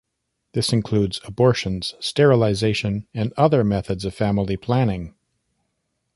[0.53, 5.13] This includes abortions, sterilization, and other methods of family planning.